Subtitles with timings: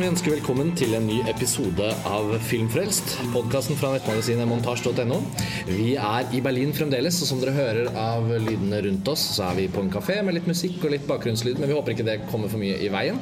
[0.00, 3.18] vi ønsker velkommen til en ny episode av Filmfrelst.
[3.34, 5.18] Podkasten fra nettmagasinet montasj.no.
[5.68, 9.58] Vi er i Berlin fremdeles, og som dere hører av lydene rundt oss, så er
[9.58, 12.14] vi på en kafé med litt musikk og litt bakgrunnslyd, men vi håper ikke det
[12.30, 13.18] kommer for mye i veien.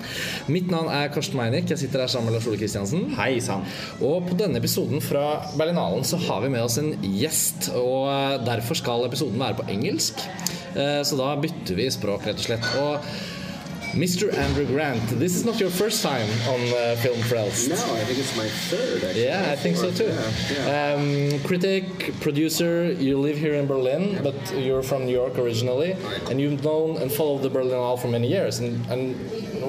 [0.46, 1.66] Mitt navn er Karsten Meinick.
[1.72, 3.08] Jeg sitter her sammen med Lars Ole Kristiansen.
[3.18, 3.66] Hei sann.
[3.98, 5.24] Og på denne episoden fra
[5.58, 10.22] Berlinalen så har vi med oss en gjest, og derfor skal episoden være på engelsk.
[10.76, 12.70] Eh, Så da bytter vi språk, rett og slett.
[12.78, 13.10] Og
[13.92, 14.32] Mr.
[14.34, 17.68] Andrew Grant, this is not your first time on uh, Film Frelst.
[17.68, 19.04] No, I think it's my third.
[19.04, 19.24] Actually.
[19.24, 20.04] Yeah, I think so too.
[20.04, 20.94] Yeah, yeah.
[20.94, 25.92] Um, critic, producer, you live here in Berlin, but you're from New York originally,
[26.30, 28.58] and you've known and followed the Berlinale for many years.
[28.58, 29.16] And, and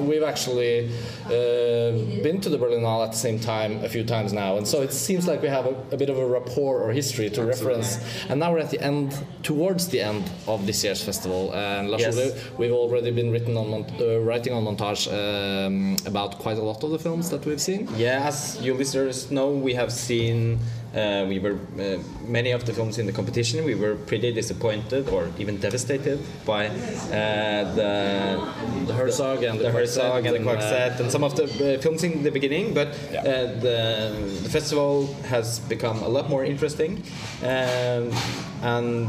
[0.00, 0.90] we've actually
[1.26, 4.82] uh, been to the Berlinale at the same time a few times now, and so
[4.82, 7.98] it seems like we have a, a bit of a rapport or history to reference.
[8.28, 11.52] And now we're at the end, towards the end of this year's festival.
[11.54, 12.50] And Lars Yes.
[12.58, 16.82] We've already been written on mon- uh, writing on montage um, about quite a lot
[16.84, 17.88] of the films that we've seen.
[17.96, 20.58] Yeah, as you listeners know, we have seen.
[20.94, 23.64] Uh, we were uh, many of the films in the competition.
[23.64, 26.72] We were pretty disappointed or even devastated by uh,
[27.74, 27.90] the
[28.86, 31.80] The Herzog and the, the Herzog and the Coixet Coixet and some of the uh,
[31.80, 33.20] films in the beginning, but Yeah.
[33.20, 33.78] uh, the,
[34.42, 37.02] the festival has become a lot more interesting.
[37.42, 38.10] Um,
[38.62, 39.08] and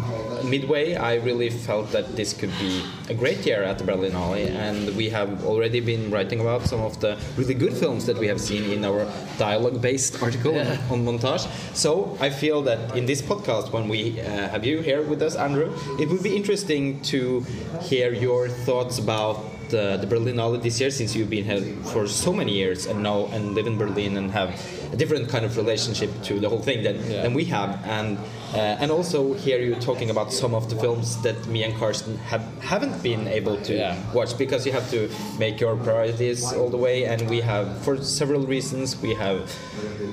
[0.50, 4.96] midway, I really felt that this could be a great year at the Berlinale, and
[4.96, 8.40] we have already been writing about some of the really good films that we have
[8.40, 9.06] seen in our
[9.38, 10.78] dialogue-based article Yeah.
[10.90, 11.48] on montage.
[11.76, 15.36] So I feel that in this podcast, when we uh, have you here with us,
[15.36, 17.46] Andrew, it would be interesting to
[17.82, 19.36] hear your thoughts about
[19.70, 21.62] the, the Berlinale this year, since you've been here
[21.94, 24.50] for so many years and know and live in Berlin and have
[24.94, 27.22] a different kind of relationship to the whole thing than, Yeah.
[27.24, 28.18] than we have, and
[28.54, 32.18] uh, and also hear you're talking about some of the films that me and Karsten
[32.32, 33.96] have haven't been able to Yeah.
[34.14, 37.98] watch because you have to make your priorities all the way, and we have for
[38.04, 39.40] several reasons we have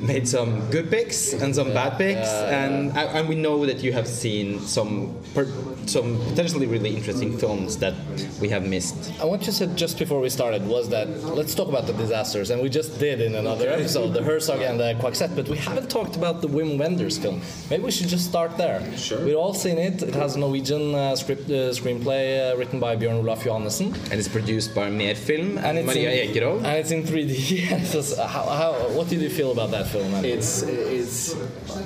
[0.00, 3.92] made some good picks and some bad picks, Yeah, and and we know that you
[3.92, 5.46] have seen some per,
[5.86, 7.94] some potentially really interesting films that
[8.40, 9.10] we have missed.
[9.20, 11.08] And what you said just before we started was that
[11.40, 14.78] let's talk about the disasters, and we just did in another episode the Herzog and
[14.78, 17.40] the Coixet, but we haven't talked about the Wim Wenders film.
[17.70, 18.80] Maybe we should just start there.
[18.96, 19.20] Sure.
[19.24, 20.02] We've all seen it.
[20.02, 22.22] It has a Norwegian uh, script uh, screenplay
[22.52, 26.10] uh, written by Bjørn Olaf Johannessen, And it's produced by Merfilm and, and it's Maria
[26.22, 26.56] in, Ekerov.
[26.58, 27.32] and it's in 3D.
[27.70, 30.12] Yes, how, how, what did you feel about that film?
[30.14, 30.30] Andy?
[30.32, 31.34] It's it's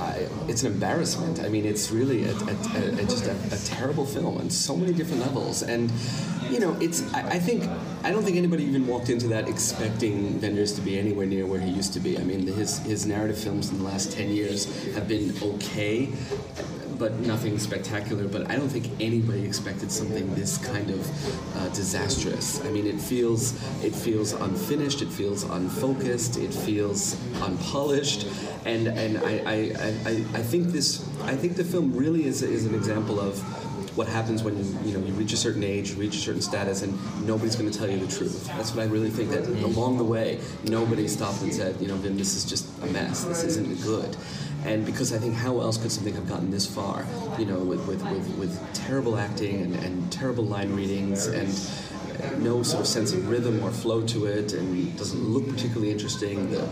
[0.00, 1.36] I, it's an embarrassment.
[1.47, 4.72] I mean, it's really a, a, a, a- just a, a terrible film on so
[4.76, 5.62] many different levels.
[5.62, 5.91] And
[6.50, 7.60] you know, it's I, I think
[8.06, 11.60] I don't think anybody even walked into that expecting Wenders to be anywhere near where
[11.60, 12.19] he used to be.
[12.19, 14.66] I mean, his his narrative films in the last ten years
[14.97, 16.08] have been okay.
[16.98, 18.28] But nothing spectacular.
[18.28, 22.65] But I don't think anybody expected something this kind of uh, disastrous.
[22.65, 25.03] I mean, it feels it feels unfinished.
[25.03, 26.37] It feels unfocused.
[26.37, 28.28] It feels unpolished.
[28.65, 29.56] And and I, I,
[30.10, 33.43] I, I- think this I think the film really is is an example of
[33.94, 36.41] what happens when you you know you reach a certain age, you reach a certain
[36.41, 36.92] status, and
[37.26, 38.47] nobody's going to tell you the truth.
[38.47, 39.30] That's what I really think.
[39.30, 42.86] That along the way, nobody stopped and said, you know, Wim, this is just a
[42.86, 43.25] mess.
[43.25, 44.16] This isn't good.
[44.64, 47.04] And because I think how else could something have gotten this far?
[47.38, 51.48] You know, with with, with, with terrible acting and, and terrible line readings and
[52.42, 56.50] no sort of sense of rhythm or flow to it, and doesn't look particularly interesting.
[56.50, 56.69] The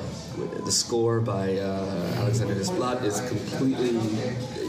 [0.64, 3.98] the score by uh, Alexander Desplat is completely,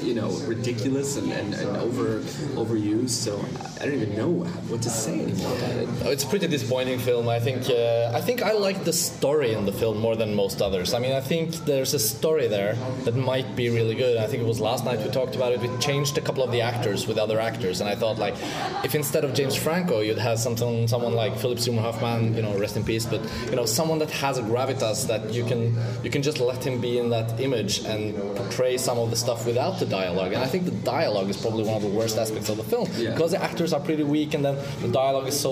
[0.06, 2.20] you know, ridiculous and, and, and over
[2.56, 3.10] overused.
[3.10, 3.44] So
[3.80, 4.30] I don't even know
[4.70, 5.90] what to say anymore about it.
[6.06, 7.30] Oh, It's a pretty disappointing film.
[7.30, 7.70] I think.
[7.70, 10.94] Uh, I think I like the story in the film more than most others.
[10.94, 14.18] I mean, I think there's a story there that might be really good.
[14.18, 15.60] I think it was last night we talked about it.
[15.60, 18.36] We changed a couple of the actors with other actors, and I thought like,
[18.84, 22.58] if instead of James Franco, you'd have something, someone like Philip Seymour Hoffman, you know,
[22.58, 25.62] rest in peace, but you know, someone that has a gravitas that you can
[26.06, 28.02] you can just let him be in that image and
[28.40, 30.32] portray some of the stuff without the dialogue.
[30.36, 32.88] And I think the dialogue is probably one of the worst aspects of the film
[32.98, 33.12] Yeah.
[33.12, 35.52] because the actors are pretty weak, and then the dialogue is so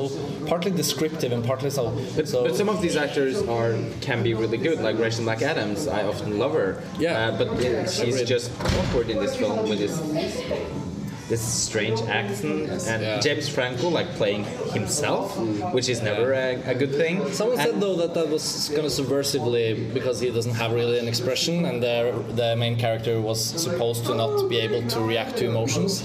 [0.52, 1.84] partly descriptive and partly so.
[2.16, 5.80] But, so but some of these actors are can be really good, like Rachel McAdams.
[5.92, 6.70] I often love her.
[6.98, 7.12] Yeah.
[7.20, 8.28] Uh, but uh, she's Agreed.
[8.36, 9.96] just awkward in this film with this
[11.30, 13.20] this strange accent, and Yeah.
[13.20, 14.44] James Franco like playing
[14.74, 15.38] himself,
[15.76, 17.16] which is never a, a good thing.
[17.32, 21.08] Someone said though that that was kind of subversively because he doesn't have really an
[21.08, 21.96] expression, and the
[22.36, 26.04] the main character was supposed to not be able to react to emotions.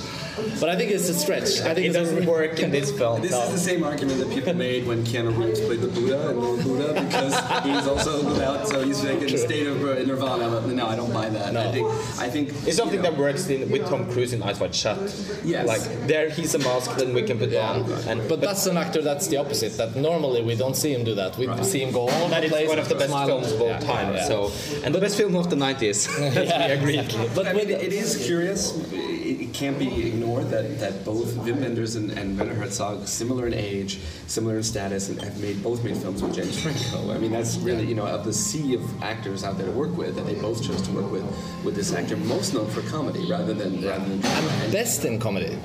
[0.61, 1.61] But I think it's a stretch.
[1.61, 3.23] I think It doesn't work in this film.
[3.23, 3.43] This no.
[3.45, 6.63] is the same argument that people made when Keanu Reeves played the Buddha in Lord
[6.65, 7.35] Buddha because
[7.65, 10.49] he's also without, so he's like in a state of uh, nirvana.
[10.51, 11.57] But no, I don't buy that.
[11.57, 11.87] I think,
[12.19, 14.99] I think It's something know, that works in, with Tom Cruise in Eyes Wide Shut.
[15.45, 15.67] Yes.
[15.69, 17.71] Like there, he's a mask then we can put Yeah.
[17.71, 19.77] on, and But that's an actor that's the opposite.
[19.77, 21.37] That normally we don't see him do that.
[21.39, 22.69] We see him go all over that the place.
[22.69, 24.15] one of the best films of all Yeah, time.
[24.15, 24.25] yeah.
[24.27, 24.51] So,
[24.85, 26.09] and the best film of the 90s.
[26.35, 26.99] Let's Yeah, be agreed.
[27.01, 27.27] exactly.
[27.29, 28.61] But But I mean, it is curious.
[28.93, 33.47] It, it can't be ignored that, that both Wim Wenders and, and Werner Herzog, similar
[33.47, 37.12] in age, similar in status, and have made both made films with James Franco.
[37.12, 39.97] I mean, that's really you know of the sea of actors out there to work
[39.97, 41.25] with, that they both chose to work with
[41.65, 45.59] with this actor, most known for comedy rather than rather than and best in comedy.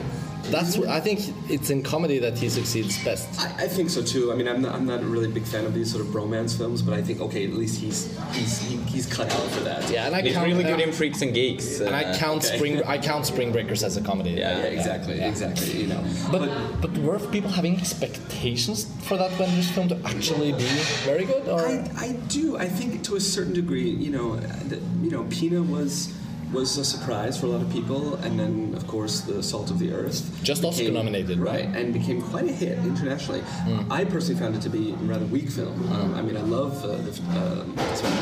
[0.51, 1.19] That's what, I think
[1.49, 3.27] it's in comedy that he succeeds best.
[3.39, 4.31] I, I think so too.
[4.31, 6.57] I mean, I'm not, I'm not a really big fan of these sort of bromance
[6.57, 9.89] films, but I think okay, at least he's he's he, he's cut out for that.
[9.89, 11.79] Yeah, and I He's count, really good uh, in Freaks and Geeks.
[11.79, 12.57] and I uh, count okay.
[12.57, 14.31] Spring I count Spring Breakers as a comedy.
[14.31, 15.29] Yeah, yeah, exactly, yeah.
[15.29, 15.81] exactly.
[15.81, 20.67] You know, But but were people having expectations for that Wenders film to actually be
[21.05, 21.47] very good?
[21.47, 22.57] Or I, I do.
[22.57, 26.13] I think to a certain degree, you know, that, you know, Pina was
[26.51, 29.79] was a surprise for a lot of people, and then of course the Salt of
[29.79, 31.65] the Earth, Just Oscar nominated, right?
[31.65, 33.43] And became quite a hit internationally.
[33.89, 35.91] I personally found it to be a rather weak film.
[35.93, 37.65] Um, I mean, I love uh, the uh,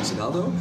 [0.03, 0.51] Salgado,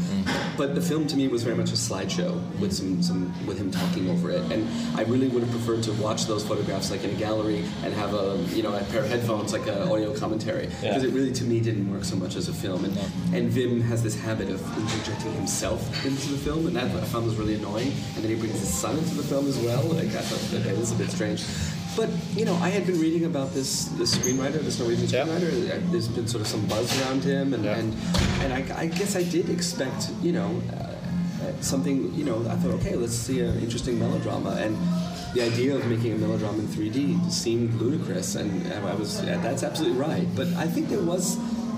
[0.57, 3.71] but the film to me was very much a slideshow with some, some with him
[3.71, 4.69] talking over it, and
[4.99, 8.15] I really would have preferred to watch those photographs like in a gallery and have
[8.15, 11.45] a you know a pair of headphones like an audio commentary because it really to
[11.45, 12.85] me didn't work so much as a film.
[12.85, 12.97] And,
[13.35, 17.27] and Wim has this habit of interjecting himself into the film, and that I found
[17.27, 17.93] was really annoying.
[18.15, 19.83] And then he brings his son into the film as well.
[19.83, 21.45] Like I thought that, that was a bit strange.
[21.97, 25.51] But you know, I had been reading about this this screenwriter, this Norwegian screenwriter.
[25.71, 27.95] Uh, There's been sort of some buzz around him, and and,
[28.43, 32.13] and I, I guess I did expect you know uh, something.
[32.15, 34.77] You know, I thought, okay, let's see an interesting melodrama and.
[35.35, 39.63] The idea of making a melodrama in 3D seemed ludicrous, and I was yeah, that's
[39.63, 40.27] absolutely right.
[40.35, 41.37] But I think there was,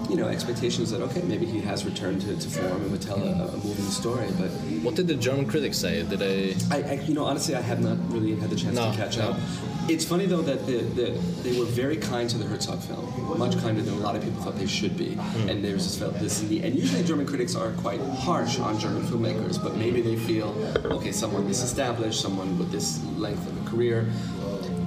[0.08, 3.22] you know, expectations that okay, maybe he has returned to, to form and would tell
[3.22, 4.28] a, a moving story.
[4.38, 4.50] But
[4.82, 6.02] what did the German critics say?
[6.02, 6.54] Did they?
[6.70, 9.18] I, I, you know, honestly, I have not really had the chance No, to catch
[9.18, 9.30] no.
[9.30, 9.40] up.
[9.88, 11.10] It's funny though that the, the,
[11.42, 14.42] they were very kind to the Herzog film, much kinder than a lot of people
[14.42, 15.14] thought they should be.
[15.14, 15.48] Hmm.
[15.48, 18.78] And there's this, felt this, in the, and usually German critics are quite harsh on
[18.78, 20.50] German filmmakers, but maybe they feel,
[20.92, 24.06] okay, someone this established, someone with this length of a career.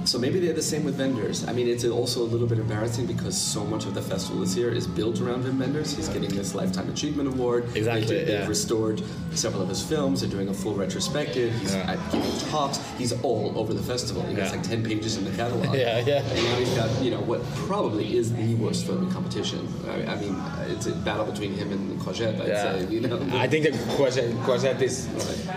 [0.04, 1.46] So maybe they're the same with Wenders.
[1.46, 4.56] I mean, it's also a little bit embarrassing because so much of the festival this
[4.56, 5.94] year is built around Wim Wenders.
[5.96, 7.64] He's getting this Lifetime Achievement Award.
[7.76, 8.46] Exactly, They- They've yeah.
[8.48, 9.02] restored
[9.34, 10.20] several of his films.
[10.20, 11.52] They're doing a full retrospective.
[11.54, 11.92] He's Yeah.
[11.92, 12.80] at giving talks.
[12.98, 14.22] He's all over the festival.
[14.22, 14.56] He has Yeah.
[14.56, 15.74] like ten pages in the catalog.
[15.74, 16.22] Yeah, yeah.
[16.22, 19.66] And now he's got you know what probably is the worst film in competition.
[19.88, 20.36] I, I mean,
[20.68, 22.40] it's a battle between him and Coixet.
[22.40, 22.78] I'd Yeah.
[22.78, 22.86] say.
[22.92, 23.20] You know.
[23.32, 25.06] I think that Coixet, Coixet is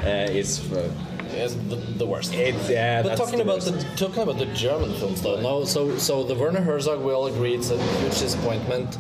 [0.06, 0.90] uh, is uh,
[1.38, 2.34] Is the, the worst.
[2.34, 3.02] it's yeah.
[3.02, 3.80] But that's talking the about worst.
[3.80, 5.66] the talking about the German films though, no.
[5.66, 8.98] So so the Werner Herzog we all agree it's a huge disappointment.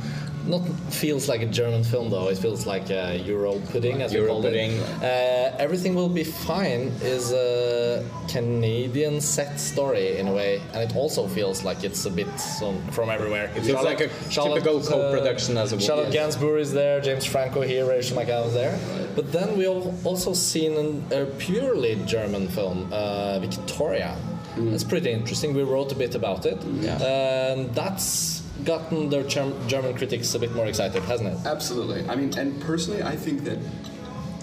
[0.47, 0.61] Not
[0.91, 2.29] feels like a German film though.
[2.29, 4.71] It feels like a Euro pudding, as we Euro call pudding.
[4.73, 5.03] it.
[5.03, 10.95] Uh, Everything will be fine is a Canadian set story in a way, and it
[10.95, 13.45] also feels like it's a bit some, from everywhere.
[13.55, 16.35] It feels like a typical co-production as a- Charlotte Yes.
[16.37, 18.77] Gainsbourg is there, James Franco here, Rachel McAdams there.
[19.15, 24.15] But then we have also seen an, a purely German film, uh, Victoria.
[24.57, 25.53] It's pretty interesting.
[25.53, 26.61] We wrote a bit about it.
[26.63, 31.45] And that's gotten their Germ- German critics a bit more excited, hasn't it?
[31.45, 32.07] Absolutely.
[32.09, 33.59] I mean, and personally, I think that,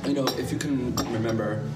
[0.06, 1.68] you know, if you can remember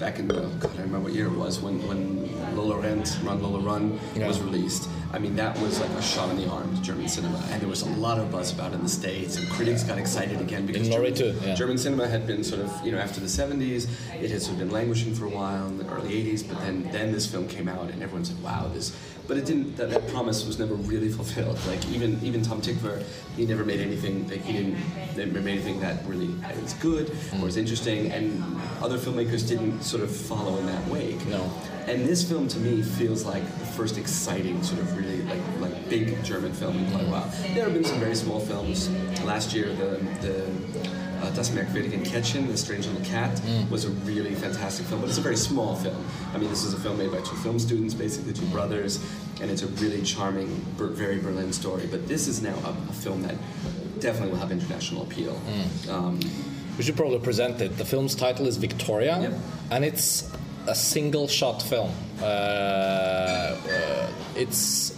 [0.00, 3.16] back in the, God, I don't remember what year it was, when, when Lola Rent,
[3.22, 4.88] Run Lola Run was released.
[5.12, 7.40] I mean, that was like a shot in the arm to German cinema.
[7.52, 9.96] And there was a lot of buzz about it in the States, and critics got
[9.96, 11.54] excited again because German, too, yeah.
[11.54, 13.88] German cinema had been sort of, you know, after the 70s,
[14.20, 16.82] it had sort of been languishing for a while in the early 80s, but then,
[16.90, 18.96] then this film came out, and everyone said, wow, this.
[19.26, 19.76] But it didn't.
[19.76, 21.58] That, that promise was never really fulfilled.
[21.66, 23.02] Like even even Tom Tykwer,
[23.36, 24.28] he never made anything.
[24.28, 24.76] Like he didn't
[25.16, 26.28] never made anything that really
[26.60, 28.12] was good or was interesting.
[28.12, 28.42] And
[28.82, 31.24] other filmmakers didn't sort of follow in that wake.
[31.26, 31.50] No.
[31.86, 35.88] And this film to me feels like the first exciting sort of really like like
[35.88, 37.32] big German film in quite a while.
[37.54, 38.90] There have been some very small films.
[39.24, 40.50] Last year, the the
[41.26, 43.40] uh, Das merkwürdige Kätzchen, The Strange Little Cat,
[43.70, 45.96] was a really fantastic film, but it's a very small film.
[46.34, 48.98] I mean, this is a film made by two film students, basically two brothers,
[49.40, 51.86] and it's a really charming, very Berlin story.
[51.90, 53.34] But this is now a, a film that
[54.00, 55.36] definitely will have international appeal.
[55.90, 56.18] Um,
[56.76, 57.76] We should probably present it.
[57.78, 59.32] The film's title is Victoria, Yep.
[59.70, 60.24] and it's
[60.66, 61.90] a single shot film.
[62.20, 64.92] Uh, uh, it's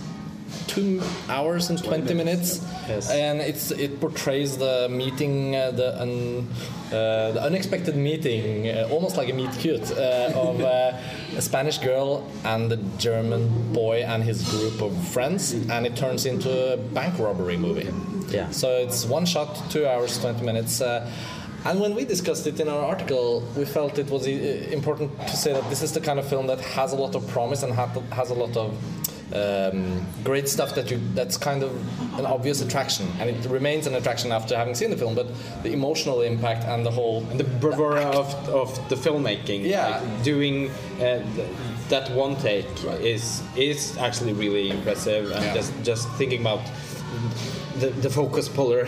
[0.66, 3.10] two hours and 20 minutes, Yes.
[3.10, 6.46] and it's it portrays the meeting, uh, the, un,
[6.92, 10.92] uh, the unexpected meeting, uh, almost like a meet cute, uh, of uh,
[11.36, 16.26] a Spanish girl and a German boy and his group of friends, and it turns
[16.26, 17.88] into a bank robbery movie.
[18.30, 18.50] Yeah.
[18.50, 20.80] So it's one shot, two hours, 20 minutes.
[20.80, 21.10] Uh,
[21.64, 25.52] and when we discussed it in our article, we felt it was important to say
[25.52, 27.90] that this is the kind of film that has a lot of promise and ha-
[28.12, 28.72] has a lot of
[29.35, 31.71] um, great stuff that you that's kind of
[32.18, 35.14] an obvious attraction, and it remains an attraction after having seen the film.
[35.14, 35.26] But
[35.62, 39.64] the emotional impact and the whole and the bravura of, of the filmmaking.
[39.64, 40.00] Yeah.
[40.00, 41.49] like doing uh, th-
[41.88, 42.66] that one take
[43.00, 45.54] is is actually really impressive, and Yeah.
[45.54, 46.61] just just thinking about.
[47.78, 48.87] The, the focus puller,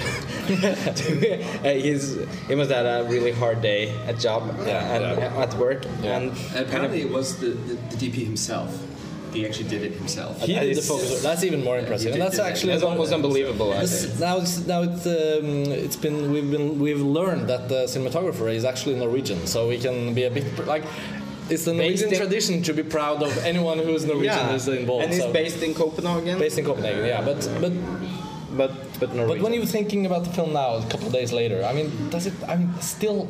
[1.63, 2.17] he's
[2.49, 5.43] he must have had a really hard day at job Yeah, and yeah.
[5.43, 6.17] at work, Yeah.
[6.17, 8.71] and And apparently, it was the, the, the DP himself.
[9.33, 10.41] He actually did it himself.
[10.43, 11.23] he did the It's- focus.
[11.23, 12.51] That's even more impressive, did and that's do that.
[12.53, 13.73] actually it's almost unbelievable.
[13.73, 14.21] I This, think.
[14.21, 18.65] now it's now it's um, it's been we've been we've learned that the cinematographer is
[18.65, 20.85] actually Norwegian, so we can be a bit like
[21.51, 25.05] it's the Norwegian tradition to be proud of anyone who is Norwegian who's involved.
[25.05, 26.39] and he's so- based in Copenhagen.
[26.39, 27.23] based in Copenhagen, yeah.
[27.29, 27.73] But but
[28.61, 29.39] but but Norwegian.
[29.39, 31.89] but when you're thinking about the film now, a couple of days later, I mean,
[32.11, 32.35] does it?
[32.49, 33.29] I mean, still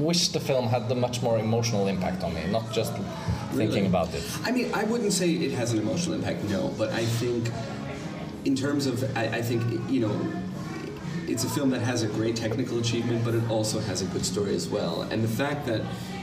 [0.00, 2.92] wish the film had the much more emotional impact on me, not just
[3.52, 4.22] thinking about it.
[4.44, 7.50] I mean, I wouldn't say it has an emotional impact, no, but I think,
[8.44, 10.32] in terms of, I, I think, you know,
[11.26, 14.26] it's a film that has a great technical achievement, but it also has a good
[14.26, 15.02] story as well.
[15.02, 15.80] And the fact that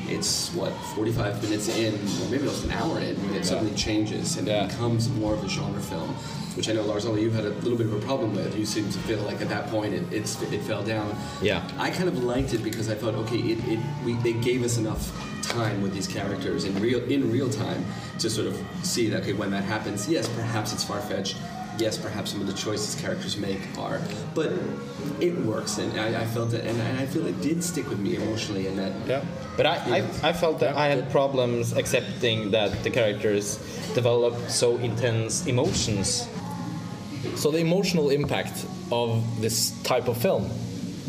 [0.07, 4.37] it's, what, 45 minutes in, or maybe almost an hour in, when it suddenly changes
[4.37, 4.65] and Yeah.
[4.65, 6.15] it becomes more of a genre film,
[6.55, 8.57] which I know, Lars Ole, you had a little bit of a problem with.
[8.57, 11.15] You seemed to feel like at that point it, it's, it fell down.
[11.41, 11.67] Yeah.
[11.77, 14.77] I kind of liked it because I thought, okay, it, it we, they gave us
[14.77, 17.83] enough time with these characters in real in real time
[18.19, 21.37] to sort of see that okay, when that happens, yes, perhaps it's far fetched.
[21.77, 24.01] Yes, perhaps some of the choices characters make are,
[24.35, 24.51] but
[25.21, 27.97] it works, and I, I felt it, and, and I feel it did stick with
[27.97, 29.23] me emotionally, and that Yeah.
[29.55, 33.57] But I, I, I felt that I had problems accepting that the characters
[33.95, 36.27] develop so intense emotions.
[37.35, 40.49] So the emotional impact of this type of film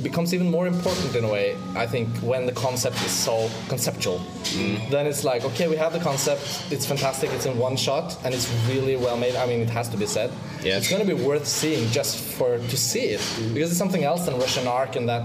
[0.03, 4.19] becomes even more important in a way, I think, when the concept is so conceptual.
[4.19, 4.91] Mm-hmm.
[4.91, 8.35] Then it's like, okay, we have the concept, it's fantastic, it's in one shot, and
[8.35, 9.37] it's really well made.
[9.37, 10.31] I mean, it has to be said.
[10.63, 10.77] Yeah.
[10.79, 13.21] It's going to be worth seeing just for to see it
[13.53, 15.23] because it's something else than Russian Ark and that.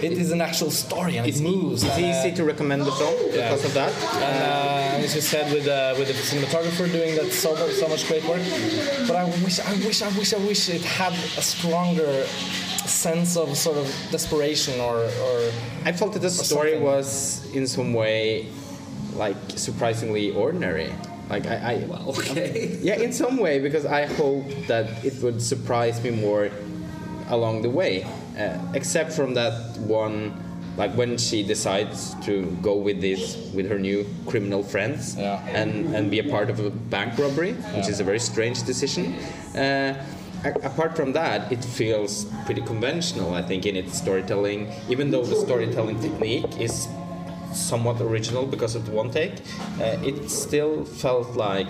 [0.00, 1.82] It is an actual story and It's, it moves.
[1.82, 3.48] it's and, uh, easy to recommend the film yeah.
[3.50, 3.92] because of that.
[4.22, 7.88] and uh, as you said, with uh, with the cinematographer doing that so much, so
[7.88, 8.42] much great work.
[9.06, 12.24] But I wish, I wish, I wish, I wish it had a stronger
[12.86, 15.50] sense of sort of desperation or, or
[15.84, 16.82] I felt that the story something.
[16.82, 18.46] was in some way
[19.14, 20.92] like surprisingly ordinary.
[21.30, 22.76] Like I, I well, okay.
[22.82, 26.50] yeah, in some way because I hope that it would surprise me more
[27.28, 28.04] along the way.
[28.36, 30.32] Uh, except from that one,
[30.76, 35.38] like when she decides to go with this with her new criminal friends Yeah.
[35.54, 39.14] and and be a part of a bank robbery, which is a very strange decision.
[39.54, 39.94] Uh,
[40.64, 44.72] apart from that, it feels pretty conventional, I think, in its storytelling.
[44.88, 46.88] Even though the storytelling technique is
[47.52, 49.40] somewhat original because of the one take,
[49.80, 51.68] uh, it still felt like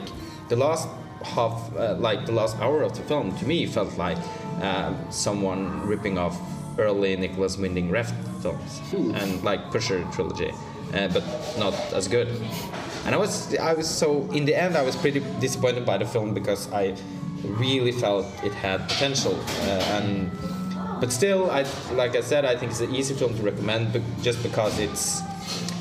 [0.49, 0.89] the last
[1.23, 4.19] half, uh, like the last hour of the film, to me felt like
[4.63, 6.39] uh, someone ripping off
[6.79, 10.51] early Nicolas Winding Refn films and like Pusher trilogy,
[10.95, 11.25] uh, but
[11.59, 12.29] not as good.
[13.07, 16.07] And I was, I was so in the end, I was pretty disappointed by the
[16.07, 16.97] film because I
[17.43, 20.31] really felt it had potential uh, and.
[21.01, 24.03] But still, I like I said, I think it's an easy film to recommend, but
[24.21, 25.23] just because it's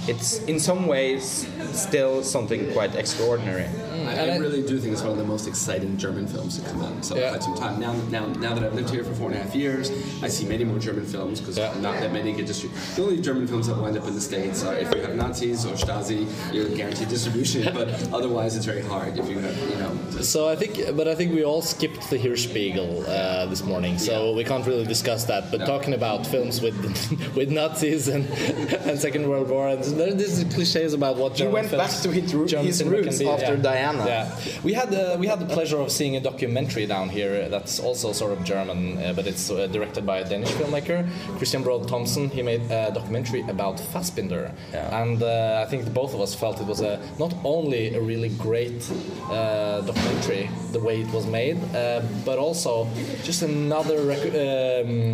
[0.08, 3.68] it's in some ways still something quite extraordinary.
[4.08, 6.70] I, I I- really do think it's one of the most exciting German films to
[6.70, 7.30] come out in so Yeah.
[7.30, 7.80] quite some time.
[7.80, 9.92] Now, now, now that I've lived here for four and a half years,
[10.22, 11.74] I see many more German films because Yeah.
[11.82, 12.82] not that many get distributed.
[12.96, 15.66] The only German films that wind up in the States are if you have Nazis
[15.66, 17.70] or Stasi, you're guaranteed distribution.
[17.74, 20.22] but otherwise, it's very hard if you have, you know.
[20.22, 24.30] So I think, but I think we all skipped the Hirschbiegel uh, this morning, so
[24.30, 24.36] Yeah.
[24.38, 25.52] we can't really discuss that.
[25.52, 25.66] But No.
[25.66, 26.76] talking about films with
[27.36, 28.26] with Nazis and,
[28.88, 32.02] and Second World War, and there, there's cliches about what He German went films, back
[32.04, 33.62] to his German his roots after yeah.
[33.98, 34.06] Diana.
[34.10, 37.80] Yeah, we had uh, we had the pleasure of seeing a documentary down here that's
[37.80, 41.88] also sort of German, uh, but it's uh, directed by a Danish filmmaker, Christian Braad
[41.88, 42.30] Thomsen.
[42.32, 45.02] He made a documentary about Fassbinder, Yeah.
[45.02, 48.30] and uh, I think both of us felt it was a not only a really
[48.30, 48.90] great
[49.30, 52.88] uh, documentary the way it was made, uh, but also
[53.24, 55.14] just another rec- um,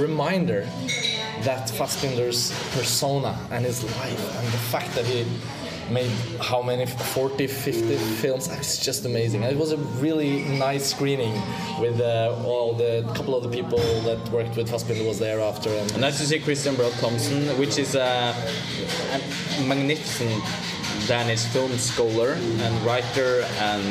[0.00, 0.66] reminder
[1.44, 5.24] that Fassbinder's persona and his life and the fact that he
[5.90, 8.48] made how many 40 50 films?
[8.48, 9.42] It's just amazing.
[9.42, 11.34] It was a really nice screening
[11.80, 15.70] with uh, all the couple of the people that worked with Fassbinder was there after
[15.70, 18.34] and nice to see Christian Braad Thomsen, which is a,
[19.12, 20.42] a magnificent
[21.08, 23.82] Danish film scholar and writer and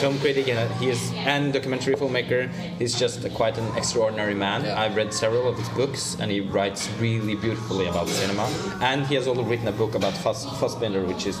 [0.00, 2.50] film critic, and he is and documentary filmmaker.
[2.78, 4.64] He's just a, quite an extraordinary man.
[4.64, 4.78] Yeah.
[4.78, 8.44] I've read several of his books, and he writes really beautifully about cinema.
[8.82, 11.40] And he has also written a book about Fass, Fassbinder, which is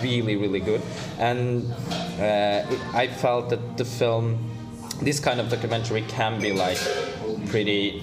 [0.00, 0.80] really, really good.
[1.18, 1.72] And
[2.20, 4.38] uh, I felt that the film,
[5.02, 6.78] this kind of documentary, can be like
[7.48, 8.00] pretty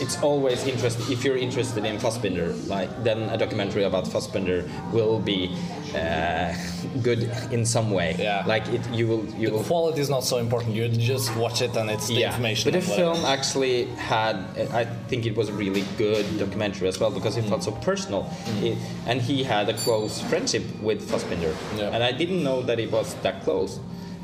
[0.00, 5.18] it's always interesting if you're interested in Fassbinder like then a documentary about Fassbinder will
[5.20, 5.54] be
[5.94, 6.54] uh,
[7.02, 8.16] good in some way.
[8.18, 8.44] Yeah.
[8.46, 10.74] like it you will you the will quality is not so important.
[10.74, 13.14] You just watch it and it's the information but the whatever.
[13.14, 14.36] film actually had
[14.72, 18.30] I think it was a really good documentary as well because it felt so personal.
[18.62, 21.54] It, and he had a close friendship with Fassbinder.
[21.76, 21.90] Yeah.
[21.94, 23.78] and I didn't know that it was that close.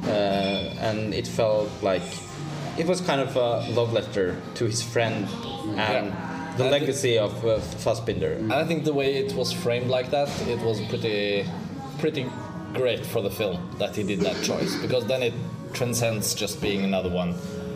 [0.05, 0.09] Uh,
[0.81, 2.03] and it felt like
[2.79, 5.27] it was kind of a love letter to his friend
[5.77, 6.55] and Yeah.
[6.57, 10.29] the legacy of uh, Fassbinder And I think the way it was framed like that,
[10.49, 11.45] it was pretty,
[11.99, 12.27] pretty
[12.75, 15.35] great for the film that he did that choice because then it
[15.73, 17.35] transcends just being another one.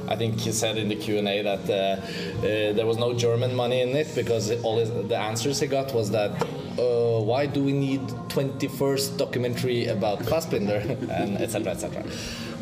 [0.08, 3.14] I think he said in the Q and A that uh, uh, there was no
[3.14, 6.30] German money in it because all his, the answers he got was that
[6.78, 10.80] uh, why do we need 21st documentary about Fassbinder
[11.20, 12.02] and etc etc.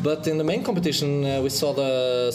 [0.03, 2.31] But in the main competition, uh, we saw the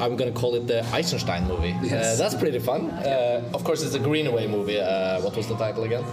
[0.00, 1.72] I'm going to call it the Eisenstein movie.
[1.72, 2.18] Uh, Yes.
[2.18, 2.90] that's pretty fun.
[2.90, 4.78] Uh, of course, it's a Greenaway movie.
[4.78, 6.04] Uh, what was the title again?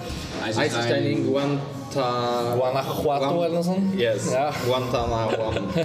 [0.42, 3.94] Eisenstein in Guanta Guanajuato eller något sånt?
[3.96, 4.54] yes Yeah.
[4.66, 5.52] Guantanamo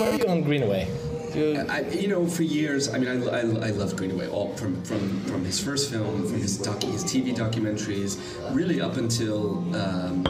[0.00, 0.86] Where are you on Greenaway?
[1.34, 4.82] You- I, you know, for years, I mean, I, I, I loved Greenaway all from,
[4.84, 8.16] from, from his first film, from his docu, his TV documentaries,
[8.54, 10.24] really up until um,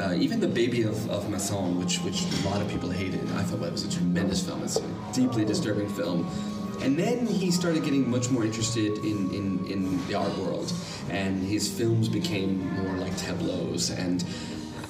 [0.00, 3.20] uh, even the Baby of, of Mâcon, which which a lot of people hated.
[3.32, 4.62] I thought that was a tremendous film.
[4.62, 6.26] It's a deeply disturbing film.
[6.80, 10.72] And then he started getting much more interested in, in, in the art world,
[11.10, 12.52] and his films became
[12.82, 14.24] more like tableaus and.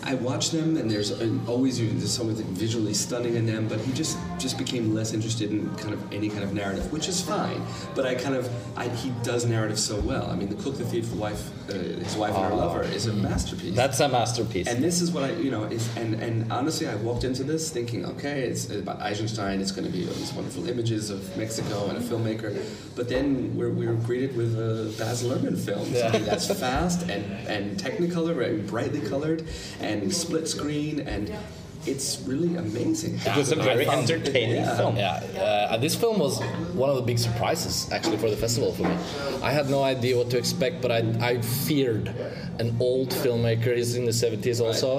[0.02, 3.69] I watch them, and there's an, always there's something visually stunning in them.
[3.69, 7.09] But he just just became less interested in kind of any kind of narrative, which
[7.09, 7.62] is fine.
[7.95, 10.30] But I kind of I, he does narrative so well.
[10.30, 13.06] I mean, the Cook, the Thief, the wife, uh, his wife and her lover is
[13.06, 13.75] a masterpiece.
[13.75, 16.95] that's a masterpiece And this is what I, you know, is, and, and honestly, I
[16.97, 21.10] walked into this thinking, okay, it's about Eisenstein, it's going to be these wonderful images
[21.10, 22.50] of Mexico and a filmmaker.
[22.97, 25.89] But then we're, we were greeted with a Baz Luhrmann film.
[25.93, 26.10] Yeah.
[26.19, 29.47] That's fast and, and technicolor, very brightly colored,
[29.80, 31.33] and split screen, and
[31.87, 33.15] it's really amazing.
[33.25, 34.76] it was a very I entertaining Yeah.
[34.76, 36.39] film Yeah, uh, this film was
[36.75, 38.95] one of the big surprises actually for the festival for me.
[39.43, 41.00] I had no idea what to expect, but I,
[41.31, 42.09] I feared
[42.59, 43.75] an old filmmaker.
[43.75, 44.91] He's in the 70s also,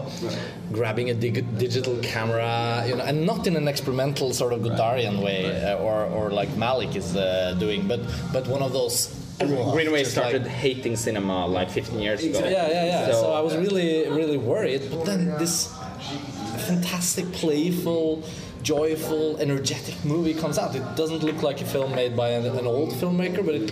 [0.71, 5.21] grabbing a dig- digital camera, you know, and not in an experimental sort of Godarian
[5.23, 7.99] way, uh, or, or like Malick is uh, doing, but
[8.33, 9.13] but one of those.
[9.47, 12.39] Greenaway just like- started hating cinema like 15 years ago.
[12.39, 13.05] yeah, yeah, yeah.
[13.07, 14.89] So, So, I was really, really worried.
[14.91, 15.67] But then this
[16.67, 18.23] fantastic, playful,
[18.63, 20.75] joyful, energetic movie comes out.
[20.75, 23.71] It doesn't look like a film made by an, an old filmmaker, but it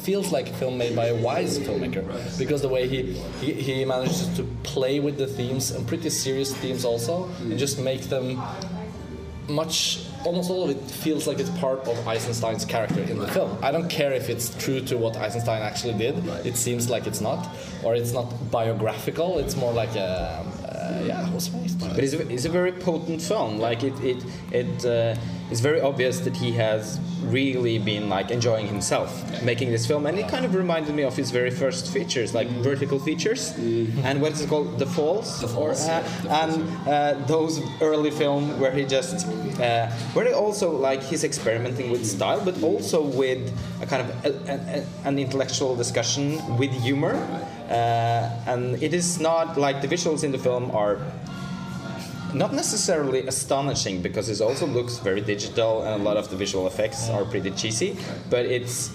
[0.00, 2.04] feels like a film made by a wise filmmaker
[2.38, 6.52] because the way he, he he manages to play with the themes and pretty serious
[6.56, 8.42] themes also, and just make them
[9.48, 13.56] much almost all of it feels like it's part of Eisenstein's character in the film.
[13.62, 16.26] I don't care if it's true to what Eisenstein actually did.
[16.46, 17.48] It seems like it's not,
[17.82, 19.38] or it's not biographical.
[19.38, 20.44] It's more like a,
[21.06, 23.58] yeah, it was on But it's a, it's a very potent film.
[23.58, 25.14] Like it, it, it uh,
[25.50, 29.10] it's very obvious that he has really been like enjoying himself
[29.42, 32.48] making this film, and it kind of reminded me of his very first features, like
[32.62, 33.52] vertical features,
[34.04, 37.60] and what is it called, The Falls, The Falls, or, uh, The and uh, those
[37.80, 39.26] early film where he just,
[39.60, 43.42] uh, where he also like he's experimenting with style, but also with
[43.82, 47.14] a kind of a, a, a- an intellectual discussion with humor.
[47.68, 50.98] Uh, and it is not like the visuals in the film are
[52.34, 56.66] not necessarily astonishing because it also looks very digital and a lot of the visual
[56.66, 57.96] effects are pretty cheesy
[58.28, 58.90] but it's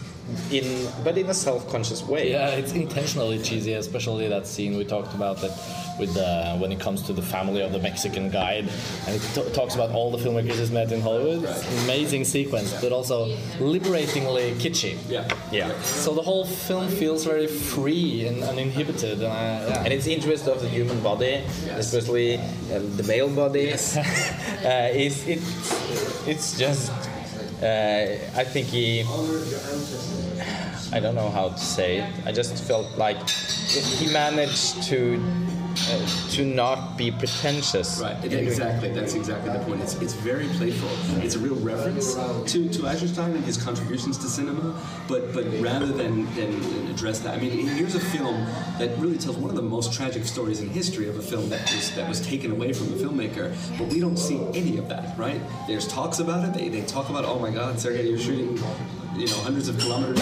[0.51, 5.13] in but in a self-conscious way Yeah, it's intentionally cheesy, especially that scene we talked
[5.13, 5.51] about that
[5.99, 8.69] with the, when it comes to the family of the Mexican guide,
[9.05, 11.43] and it t- talks about all the filmmakers he's met in Hollywood.
[11.43, 14.97] It's amazing sequence, but also liberatingly kitschy.
[15.09, 15.27] Yeah.
[15.51, 19.83] yeah So the whole film feels very free and uninhibited, and I, yeah.
[19.83, 25.39] and it's interest of the human body especially uh, the male body uh, is it
[26.27, 26.91] it's just
[27.61, 29.01] I think he
[30.91, 32.05] I don't know how to say it.
[32.25, 35.48] I just felt like he managed to uh,
[36.31, 37.99] to not be pretentious.
[38.01, 38.91] Right, exactly.
[38.91, 39.81] That's exactly the point.
[39.81, 40.89] It's, it's very playful.
[41.23, 42.15] It's a real reference
[42.53, 47.35] to, to Eisenstein and his contributions to cinema, but but rather than, than address that,
[47.35, 48.45] I mean, here's a film
[48.77, 51.61] that really tells one of the most tragic stories in history of a film that
[51.61, 55.17] was that was taken away from the filmmaker, but we don't see any of that,
[55.17, 55.41] right?
[55.67, 56.53] There's talks about it.
[56.53, 58.57] They, they talk about, oh my God, Sergei, you're shooting
[59.19, 60.19] you know hundreds of kilometers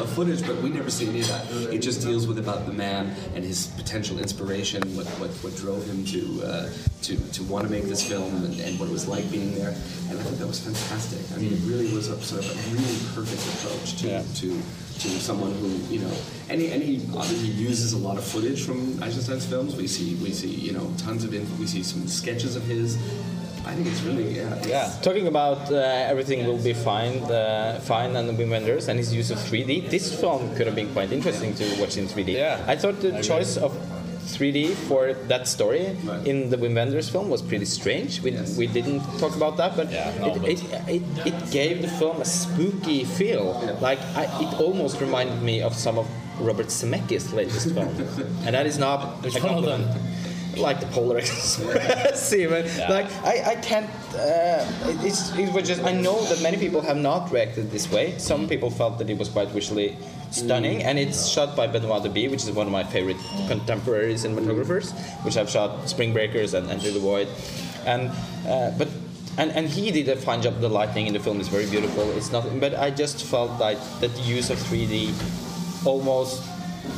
[0.00, 1.50] of footage, but we never see any of that.
[1.72, 5.86] It just deals with about the man and his potential inspiration, what what, what drove
[5.86, 6.70] him to uh,
[7.02, 9.70] to to want to make this film, and, and, what it was like being there.
[9.70, 11.20] And I thought that was fantastic.
[11.34, 14.22] I mean, it really was a sort of a really perfect approach to yeah.
[14.36, 14.62] to
[15.00, 16.12] to someone who you know
[16.48, 19.76] and he, and he obviously uses a lot of footage from Eisenstein's films.
[19.76, 21.54] We see we see you know tons of info.
[21.56, 22.98] We see some sketches of his.
[23.66, 24.54] I think it's really yeah.
[24.54, 24.92] It's yeah.
[25.02, 25.76] Talking about uh,
[26.12, 29.90] everything will be fine, uh, fine, and the Wim Wenders and his use of 3D.
[29.90, 32.34] This film could have been quite interesting to watch in 3D.
[32.34, 32.64] Yeah.
[32.66, 33.66] I thought the I choice agree.
[33.66, 33.72] of
[34.26, 36.26] 3D for that story right.
[36.26, 38.20] in the Wim Wenders film was pretty strange.
[38.22, 38.56] We, yes.
[38.56, 40.48] we didn't talk about that, but, yeah, no, it, but...
[40.48, 43.60] It, it, it, gave the film a spooky feel.
[43.64, 43.72] Yeah.
[43.80, 46.06] Like I, it almost reminded me of some of
[46.40, 47.88] Robert Zemeckis' latest film,
[48.44, 49.86] and that is not Which a compliment
[50.56, 52.66] like the Polar Express even.
[52.66, 52.90] Yeah.
[52.90, 53.88] Like I, I can't.
[54.14, 54.64] Uh,
[55.02, 58.18] it's, it was just I know that many people have not reacted this way.
[58.18, 59.96] Some people felt that it was quite visually
[60.30, 64.92] stunning, and it's shot by Benoit Debie, which is one of my favorite contemporary cinematographers,
[65.24, 67.28] which have shot Spring Breakers and Enter the Void,
[67.84, 68.10] and
[68.48, 68.88] uh, but.
[69.38, 70.62] And, and he did a fine job.
[70.62, 72.10] The lighting in the film is very beautiful.
[72.16, 75.12] It's nothing, but I just felt like that the use of 3D
[75.84, 76.42] almost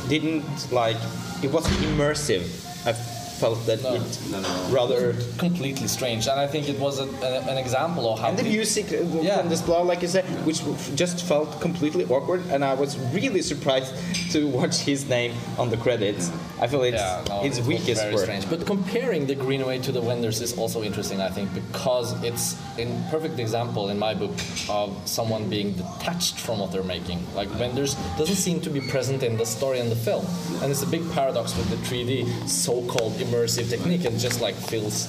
[0.07, 0.95] didn't like
[1.43, 2.47] it wasn't immersive.
[2.85, 2.93] I
[3.39, 7.07] felt that no, it no, no, rather completely strange, and I think it was a,
[7.25, 9.39] a, an example of how and the music uh, yeah.
[9.39, 10.61] from Desplat, like you said, which
[10.95, 13.93] just felt completely awkward, and I was really surprised
[14.31, 16.31] to watch his name on the credits.
[16.61, 18.23] I feel it's yeah, its it weakest very work.
[18.23, 18.49] Strange.
[18.49, 22.85] But comparing the Greenaway to the Wenders is also interesting, I think, because it's a
[23.09, 24.31] perfect example in my book
[24.69, 27.25] of someone being detached from what they're making.
[27.33, 30.25] Like Wenders doesn't seem to be present in the story and the film,
[30.61, 35.07] and it's a big paradox with the 3D so-called immersive technique and just like feels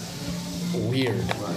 [0.75, 1.27] weird.
[1.29, 1.57] But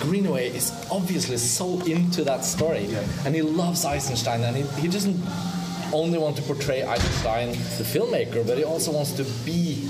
[0.00, 3.04] Greenaway is obviously so into that story, yeah.
[3.24, 5.16] and he loves Eisenstein, and he, he doesn't
[5.92, 9.88] only want to portray Eisenstein, the filmmaker, but he also wants to be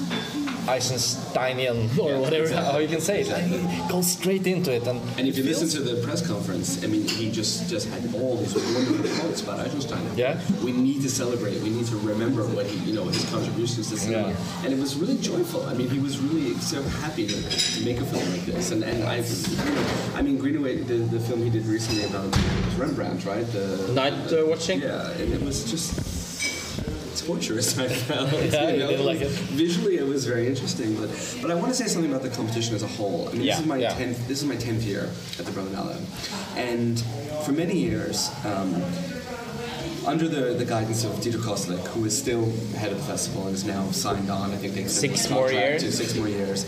[0.66, 2.72] Eisensteinian or whatever exactly.
[2.72, 3.28] how you can say it.
[3.28, 3.58] Exactly.
[3.58, 6.88] He goes straight into it, and and if you listen to the press conference, I
[6.88, 10.04] mean, he just just had all these wonderful quotes about Eisenstein.
[10.16, 11.60] Yeah, we need to celebrate.
[11.62, 14.64] We need to remember what he, you know, his contributions to cinema, yeah.
[14.64, 15.64] and it was really joyful.
[15.66, 18.82] I mean, he was really so happy to, to make a film like this, and
[18.82, 19.22] and I,
[20.18, 22.30] I mean, Greenaway, the, the film he did recently about
[22.76, 23.46] Rembrandt, right?
[23.52, 24.80] The night uh, watching.
[24.80, 26.25] Yeah, and it was just
[27.16, 27.78] torturous.
[27.78, 28.32] I felt.
[28.52, 29.02] yeah, you know?
[29.02, 29.30] like it.
[29.30, 31.10] Visually, it was very interesting, but
[31.42, 33.28] but I want to say something about the competition as a whole.
[33.28, 33.94] I mean, yeah, this is my yeah.
[33.94, 34.28] tenth.
[34.28, 36.00] This is my tenth year at the Berlinale,
[36.56, 37.00] and
[37.44, 38.30] for many years.
[38.44, 38.82] Um,
[40.06, 42.44] under the, the guidance of Dieter Kosslick, who is still
[42.76, 45.82] head of the festival and is now signed on, I think they six more years.
[45.82, 46.64] To six more years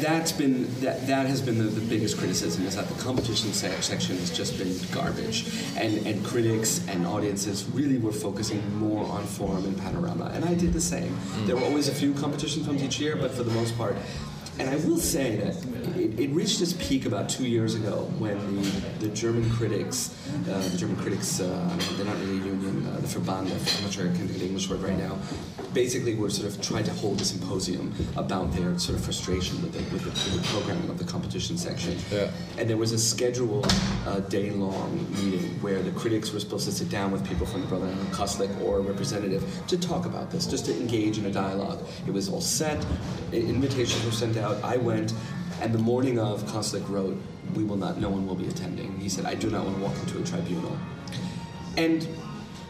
[0.00, 3.80] that's been that that has been the, the biggest criticism is that the competition se-
[3.80, 9.24] section has just been garbage, and and critics and audiences really were focusing more on
[9.24, 11.12] Forum and panorama, and I did the same.
[11.12, 11.46] Mm.
[11.46, 13.96] There were always a few competition films each year, but for the most part,
[14.60, 15.56] and I will say that
[15.96, 18.68] it, it, reached its peak about two years ago when the,
[18.98, 20.14] the German critics,
[20.48, 23.92] uh, the German critics, uh, they're not really a union, uh, the Verband, I'm not
[23.92, 25.18] sure I can think of the English word right now,
[25.72, 29.72] basically were sort of trying to hold a symposium about their sort of frustration with
[29.72, 31.96] the, with the, with the programming of the competition section.
[32.12, 32.30] Yeah.
[32.58, 33.72] And there was a scheduled
[34.06, 37.66] uh, day-long meeting where the critics were supposed to sit down with people from the
[37.66, 41.82] Berlin Kosslick or a representative to talk about this, just to engage in a dialogue.
[42.06, 42.84] It was all set,
[43.32, 45.12] invitations were sent out, I went,
[45.60, 47.20] and the morning of, Kosslick wrote,
[47.54, 47.98] "We will not.
[47.98, 50.24] No one will be attending." He said, "I do not want to walk into a
[50.24, 50.76] tribunal,"
[51.76, 52.06] and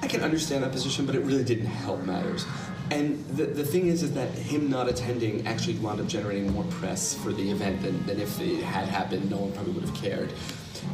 [0.03, 2.47] I can understand that position, but it really didn't help matters.
[2.91, 6.65] And the, the thing is, is that him not attending actually wound up generating more
[6.65, 9.31] press for the event than, than if it had happened.
[9.31, 10.33] No one probably would have cared.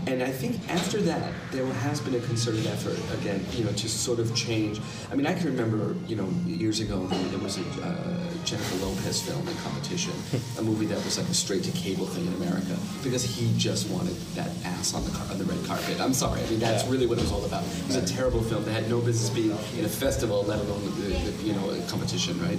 [0.06, 3.88] And I think after that, there has been a concerted effort again, you know, to
[3.88, 4.80] sort of change.
[5.10, 9.20] I mean, I can remember, you know, years ago there was a uh, Jennifer Lopez
[9.22, 10.12] film in competition,
[10.58, 13.90] a movie that was like a straight to cable thing in America because he just
[13.90, 16.00] wanted that ass on the car- on the red carpet.
[16.00, 16.90] I'm sorry, I mean that's yeah.
[16.92, 17.64] really what it was all about.
[17.64, 20.84] It was a terrible film that had no business being in a festival, let alone
[21.00, 22.58] the, the, you know a competition, right?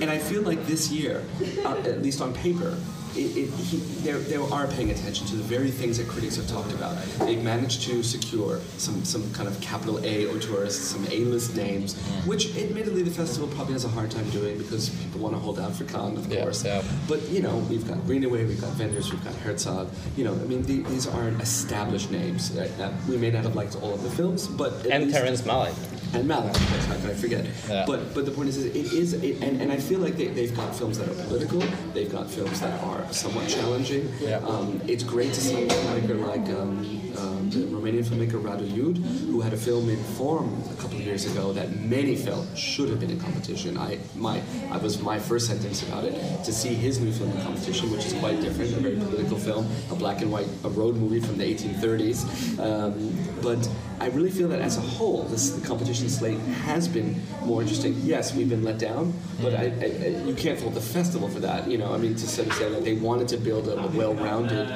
[0.00, 1.22] And I feel like this year,
[1.64, 2.78] uh, at least on paper,
[3.16, 6.48] it, it, he, they they are paying attention to the very things that critics have
[6.48, 6.96] talked about.
[7.20, 11.94] They've managed to secure some, some kind of capital A auteurs, some A-list names,
[12.26, 15.58] which admittedly the festival probably has a hard time doing because people want to hold
[15.58, 16.64] out for Cannes, of Yeah, course.
[16.64, 16.82] yeah.
[17.08, 19.90] But you know, we've got Greenaway, we've got Wenders, we've got Herzog.
[20.16, 22.52] You know, I mean, the, these aren't established names.
[23.08, 25.74] We may not have liked all of the films, but And least- Terrence Malick.
[26.14, 27.46] And Malick, of course, how could I forget?
[27.68, 27.84] Yeah.
[27.86, 30.26] But but the point is, is it is, it, and, and I feel like they,
[30.26, 31.60] they've got films that are political.
[31.94, 34.12] They've got films that are somewhat challenging.
[34.20, 34.36] Yeah.
[34.38, 36.78] Um, it's great to see a filmmaker like um,
[37.16, 41.02] um, the Romanian filmmaker Radu Jude, who had a film in Forum a couple of
[41.02, 43.78] years ago that many felt should have been in competition.
[43.78, 47.42] I my I was my first sentence about it to see his new film in
[47.42, 50.96] competition, which is quite different, a very political film, a black and white a road
[50.96, 52.18] movie from the 1830s.
[53.42, 53.68] But
[54.00, 57.96] I really feel that as a whole, this the competition slate has been more interesting.
[58.02, 59.86] Yes, we've been let down, but I, I,
[60.24, 61.68] you can't fault the festival for that.
[61.68, 64.68] You know, I mean, to of say that they wanted to build a, well-rounded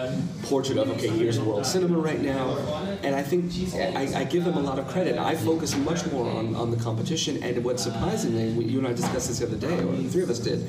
[0.43, 2.57] portrait of okay, here's world cinema right now,
[3.03, 5.19] and I think I, I give them a lot of credit.
[5.19, 9.29] I focus much more on, on the competition, and what's surprisingly, you and I discussed
[9.29, 10.69] this the other day, or the three of us did,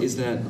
[0.00, 0.40] is that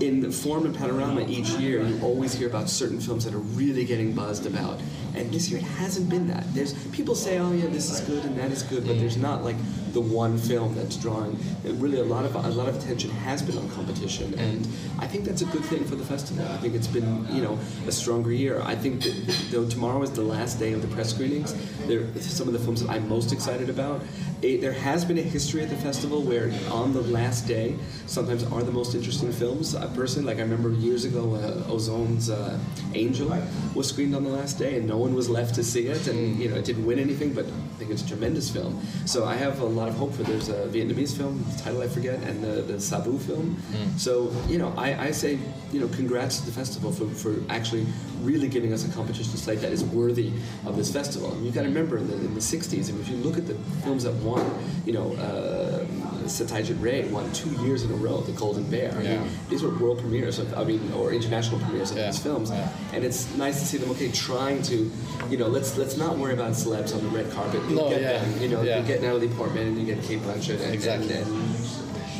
[0.00, 3.38] in the Forum and panorama each year, you always hear about certain films that are
[3.38, 4.80] really getting buzzed about.
[5.14, 6.44] And this year it hasn't been that.
[6.54, 9.44] There's people say, oh yeah, this is good and that is good, but there's not
[9.44, 9.56] like
[9.94, 11.38] the one film that's drawing.
[11.64, 14.66] Really, a lot of a lot of attention has been on competition, and
[14.98, 16.44] I think that's a good thing for the festival.
[16.46, 18.60] I think it's been you know a stronger year.
[18.62, 21.54] I think that though tomorrow is the last day of the press screenings,
[21.86, 24.02] there some of the films that I'm most excited about.
[24.42, 28.44] It, there has been a history at the festival where on the last day sometimes
[28.44, 29.73] are the most interesting films.
[29.74, 32.58] Uh, personally, like I remember years ago, uh, Ozon's uh,
[32.94, 33.28] Angel
[33.74, 36.38] was screened on the last day, and no one was left to see it, and
[36.38, 38.80] you know it didn't win anything, but I think it's a tremendous film.
[39.06, 40.22] So I have a lot of hope for.
[40.22, 43.56] There's a Vietnamese film, the title I forget, and the, the Sabu film.
[43.96, 45.38] So you know, I, I say
[45.72, 47.84] you know, congrats to the festival for, for actually
[48.22, 50.32] really giving us a competition slate that is worthy
[50.66, 51.32] of this festival.
[51.32, 53.46] And you've got to remember in the, in the 60s, and if you look at
[53.48, 54.44] the films that won,
[54.86, 55.84] you know, uh,
[56.26, 58.94] Satyajit Ray won two years in a row, The Golden Bear.
[58.96, 59.22] I Yeah.
[59.24, 62.06] mean, these were world premieres, of, I mean, or international premieres of Yeah.
[62.10, 62.50] these films.
[62.50, 62.68] Yeah.
[62.92, 64.90] And it's nice to see them, okay, trying to,
[65.30, 67.60] you know, let's let's not worry about celebs on the red carpet.
[67.68, 68.18] You No, get yeah.
[68.18, 68.80] them, you know, Yeah.
[68.80, 71.12] you get Natalie Portman and you get Cate Blanchett and, Exactly.
[71.14, 71.56] and, and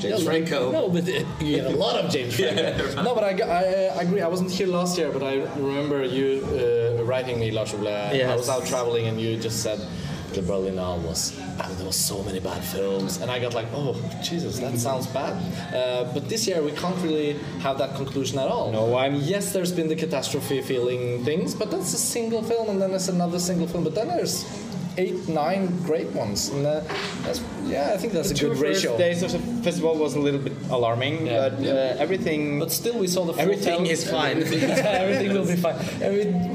[0.01, 0.73] James Yeah, Franco.
[0.73, 3.03] No, but it, you get a lot of James Franco.
[3.03, 3.63] No, but I, I,
[3.99, 4.21] I agree.
[4.21, 6.27] I wasn't here last year, but I remember you
[6.99, 7.89] uh, writing me, Lars Ole.
[7.89, 9.79] I was out traveling, and you just said
[10.35, 11.39] the Berlinale was.
[11.61, 14.77] I mean, there was so many bad films, and I got like, oh Jesus, that
[14.79, 15.35] sounds bad.
[15.75, 18.71] Uh, but this year we can't really have that conclusion at all.
[18.73, 22.81] No, I'm- Yes, there's been the catastrophe feeling things, but that's a single film, and
[22.83, 24.45] then there's another single film, but then there's
[24.97, 26.81] eight, nine great ones, and uh,
[27.23, 28.97] that's yeah, I think that's a Two good ratio.
[28.99, 31.49] days of the festival was a little bit alarming, Yeah.
[31.49, 32.41] but uh, everything.
[32.65, 34.37] But still, we saw the Everything is fine.
[35.03, 35.77] Everything will be fine.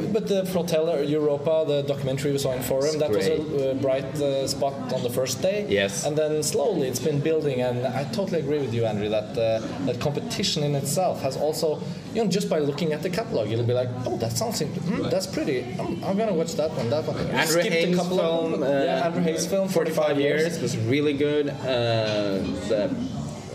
[0.17, 4.11] But the Frotella Europa, the documentary we saw in Forum, that was a uh, bright
[4.19, 5.67] uh, spot on the first day.
[5.69, 6.03] Yes.
[6.05, 9.61] And then slowly it's been building, and I totally agree with you, Andrew, that uh,
[9.87, 11.67] that competition in itself has also,
[12.13, 15.09] you know, just by looking at the catalog, you'll be like, oh, that sounds, mm,
[15.13, 15.57] that's pretty.
[15.79, 16.89] I'm, I'm gonna watch that one.
[16.89, 17.17] That one.
[17.41, 21.49] Andrew Haigh film, them, uh, yeah, Andrew Haigh film, 45 years was really good.
[21.49, 22.41] Uh,
[22.71, 22.89] the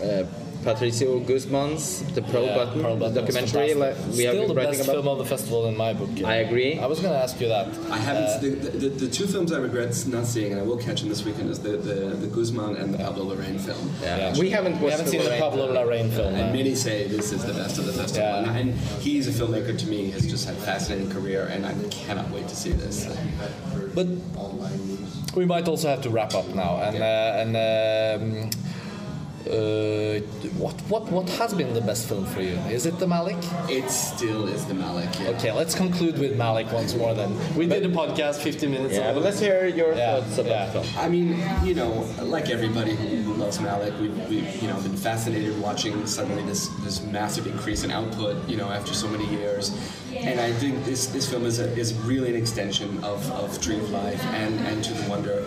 [0.01, 0.25] uh,
[0.63, 4.47] Patricio Guzman's The Pearl Yeah, Button, Pearl Button was documentary like we have Still been
[4.47, 4.93] the best about.
[4.95, 6.09] film of the festival in my book.
[6.15, 6.27] yeah.
[6.27, 6.79] I agree.
[6.79, 7.67] I was gonna ask you that.
[7.91, 8.23] I haven't.
[8.23, 11.01] Uh, the, the, the, the two films I regret not seeing, and I will catch
[11.01, 13.91] them this weekend, is the, the, the Guzman and the Pablo Larraín film.
[14.01, 14.17] Yeah.
[14.33, 14.39] Yeah.
[14.39, 15.39] We haven't we haven't seen the Larraín.
[15.39, 16.33] Pablo Larraín film.
[16.33, 18.23] And many say this is the best of the festival.
[18.27, 18.49] Yeah.
[18.57, 21.75] And, and he's a filmmaker to me, has just had a fascinating career, and I
[21.89, 23.05] cannot wait to see this.
[23.93, 24.07] But
[25.35, 26.77] we might also have to wrap up now.
[26.81, 28.49] And uh, and um,
[29.47, 30.19] uh,
[30.57, 32.55] what what what has been the best film for you?
[32.69, 33.41] Is it the Malick?
[33.69, 35.11] It still is the Malick.
[35.19, 35.29] Yeah.
[35.29, 37.13] Okay, let's conclude with Malick once more.
[37.13, 38.95] Then we did a podcast 15 minutes.
[38.95, 39.15] Yeah, ago.
[39.15, 40.65] but let's hear your Yeah, thoughts about yeah.
[40.71, 41.05] the film.
[41.05, 41.91] I mean, you know,
[42.23, 46.67] like everybody who who loves Malick, we've, we've you know been fascinated watching suddenly this
[46.85, 49.71] this massive increase in output, you know, after so many years.
[50.17, 53.75] And I think this, this film is a, is really an extension of, of Tree
[53.75, 55.45] of Life and, and To the Wonder.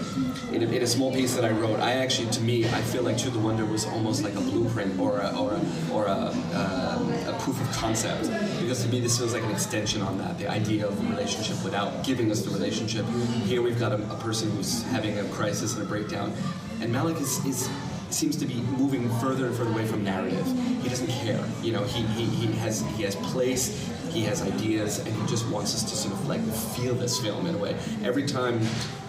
[0.52, 3.02] In a, in a small piece that I wrote, I actually, to me, I feel
[3.02, 5.60] like To the Wonder was almost like a blueprint or a, or a,
[5.92, 8.30] or a, uh, a proof of concept.
[8.60, 11.62] Because to me, this feels like an extension on that, the idea of a relationship
[11.64, 13.06] without giving us the relationship.
[13.44, 16.32] Here we've got a, a person who's having a crisis and a breakdown.
[16.80, 17.68] And Malick is, is
[18.10, 20.46] seems to be moving further and further away from narrative.
[20.82, 21.44] He doesn't care.
[21.62, 23.90] You know, he, he, he has he has place.
[24.10, 26.42] He has ideas, and he just wants us to sort of like
[26.76, 27.76] feel this film in a way.
[28.02, 28.60] Every time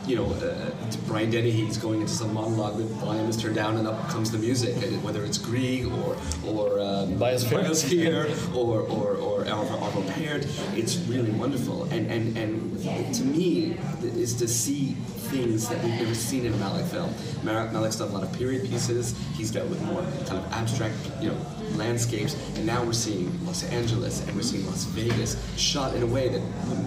[0.09, 0.71] you know, uh,
[1.05, 4.39] Brian Dennehy's going into some monologue, the volume is turned down and up comes the
[4.39, 7.63] music, uh, whether it's Grieg or or um, Biosphere.
[7.63, 10.47] Biosphere or or or Arvo Pärt.
[10.75, 14.95] It's really wonderful, and and and to me, is to see
[15.29, 17.13] things that we've never seen in a Malick film.
[17.43, 19.15] Mar- Malick's done a lot of period pieces.
[19.35, 21.37] He's dealt with more kind of abstract, you know,
[21.75, 26.05] landscapes, and now we're seeing Los Angeles and we're seeing Las Vegas shot in a
[26.05, 26.41] way that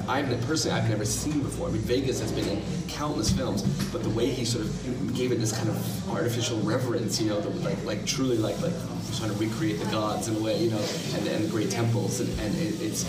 [0.08, 1.68] I've personally I've never seen before.
[1.68, 5.32] I mean, Vegas has been in countless films, but the way he sort of gave
[5.32, 8.74] it this kind of artificial reverence, you know, the, like like truly like like
[9.16, 12.20] trying to recreate the gods in a way, you know, and, and the great temples,
[12.20, 13.04] and, and it, it's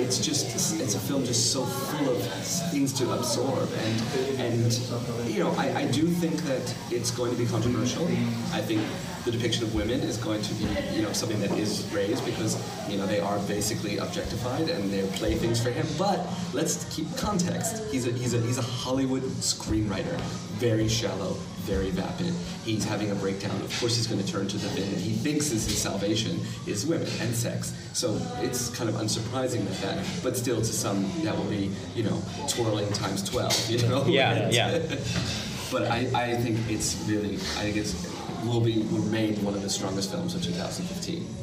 [0.00, 0.46] it's just
[0.80, 2.22] it's a film just so full of
[2.70, 4.72] things to absorb, and and
[5.28, 8.06] you know I, I do think that it's going to be controversial.
[8.52, 8.82] I think
[9.24, 12.56] the depiction of women is going to be you know something that is raised because
[12.88, 15.86] you know they are basically objectified and they're playthings for him.
[15.98, 17.82] But let's keep context.
[17.92, 20.18] He's a he's a he's a Hollywood screenwriter,
[20.58, 22.34] very shallow, very vapid.
[22.64, 23.60] He's having a breakdown.
[23.62, 26.40] Of course, he's going to turn to the thing that he thinks is his salvation
[26.66, 27.74] is women and sex.
[27.92, 32.04] So it's kind of unsurprising that that, but still to some that will be you
[32.04, 33.54] know twirling times twelve.
[33.68, 34.04] You know.
[34.12, 34.78] Yeah, yeah.
[35.72, 37.94] but I, I think it's really I think it's
[38.44, 41.41] will be remain one of the strongest films of 2015.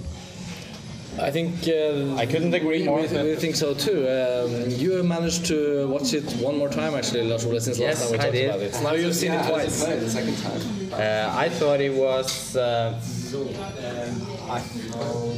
[1.22, 3.02] I think uh, I couldn't agree more.
[3.02, 4.08] We, we think so too.
[4.08, 8.02] Um, you managed to watch it one more time actually, Lars Ole, since Yes, last
[8.04, 8.50] time we I talked did.
[8.50, 8.84] about it.
[8.84, 9.66] Now you've seen yeah, it twice.
[9.66, 10.62] does play the second time.
[10.94, 12.56] Uh, I thought it was.
[12.56, 13.00] Uh,
[14.50, 14.64] I,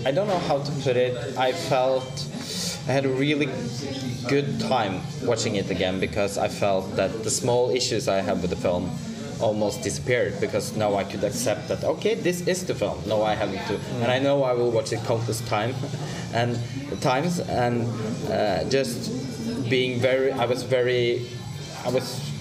[0.08, 1.38] I don't know how to put it.
[1.38, 2.28] I felt
[2.88, 3.50] I had a really
[4.28, 8.50] good time watching it again because I felt that the small issues I had with
[8.50, 8.90] the film
[9.42, 13.36] almost disappeared because now I could accept that okay this is the film no I
[13.36, 15.74] haven't to and I know I will watch it countless time
[16.34, 16.60] and
[17.02, 17.88] times and
[18.30, 21.28] uh, just being very I was very
[21.86, 22.32] I was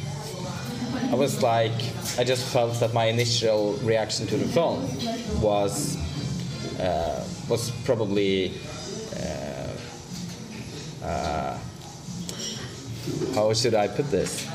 [1.11, 1.73] I was like,
[2.19, 4.83] I just felt that my initial reaction to the film
[5.41, 5.97] was
[6.79, 8.53] uh, was probably
[9.17, 9.69] uh,
[11.05, 11.59] uh,
[13.35, 14.47] how should I put this?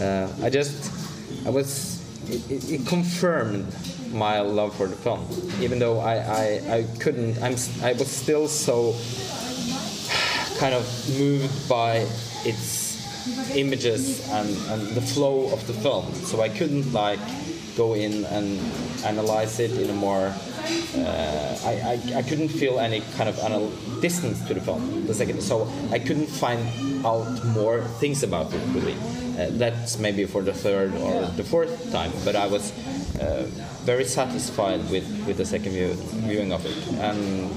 [0.00, 0.97] Uh, I just
[1.46, 1.98] I was
[2.30, 3.66] it, it, it confirmed
[4.12, 5.26] my love for the film,
[5.60, 8.94] even though I, I, I couldn't I'm I was still so
[10.58, 10.84] kind of
[11.18, 12.06] moved by
[12.44, 12.88] its
[13.54, 16.12] images and, and the flow of the film.
[16.14, 17.20] So I couldn't like
[17.78, 18.58] go in and
[19.06, 20.34] analyze it in a more.
[20.94, 25.06] Uh, I, I, I couldn't feel any kind of anal- distance to the film.
[25.06, 26.60] The second, so I couldn't find
[27.06, 28.96] out more things about it really.
[29.38, 32.72] Uh, that's maybe for the third or the fourth time, but I was
[33.20, 33.46] uh,
[33.86, 35.94] very satisfied with, with the second view,
[36.26, 36.76] viewing of it.
[36.98, 37.48] And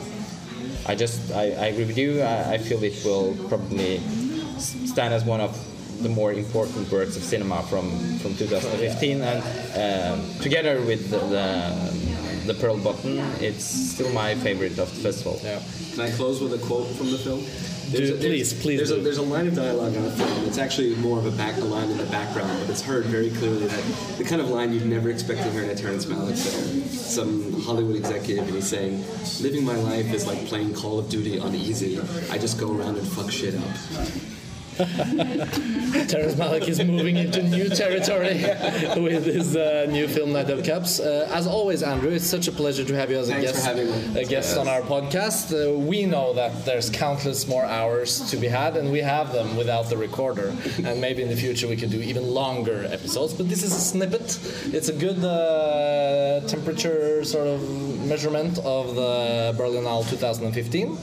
[0.86, 2.21] I just, I, I agree with you.
[2.21, 3.99] I, I feel it will probably
[4.60, 5.57] stand as one of
[6.03, 12.11] the more important works of cinema from, from 2015, and um, together with the, the
[12.45, 15.39] the Pearl Button, it's still my favorite of the festival.
[15.43, 15.61] Yeah.
[15.91, 17.45] Can I close with a quote from the film?
[17.91, 20.45] Do- please, please There's a, there's a line of dialogue in the film.
[20.45, 23.29] It's actually more of a back a line in the background, but it's heard very
[23.31, 23.83] clearly that
[24.17, 26.83] the kind of line you'd never expect to hear in a Terrence Malick film.
[26.87, 29.03] Some Hollywood executive, and he's saying,
[29.41, 31.99] "Living my life is like playing Call of Duty on easy.
[32.29, 34.40] I just go around and fuck shit up."
[34.77, 38.36] Terrence Malick is moving into new territory
[39.01, 40.99] with his uh, new film Knight of Cups.
[40.99, 44.15] Uh, as always, Andrew, it's such a pleasure to have you as a Thanks guest,
[44.15, 45.51] a guest on our podcast.
[45.51, 49.57] Uh, we know that there's countless more hours to be had, and we have them
[49.57, 50.55] without the recorder.
[50.86, 53.34] and maybe in the future we can do even longer episodes.
[53.34, 54.39] But this is a snippet.
[54.73, 57.62] It's a good uh, temperature sort of
[58.05, 60.97] measurement of the Berlinale 2015.